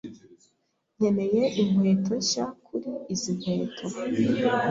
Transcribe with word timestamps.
Nkeneye 0.95 1.43
inkweto 1.61 2.13
nshya 2.21 2.45
kuri 2.65 2.89
izi 3.13 3.31
nkweto. 3.37 3.85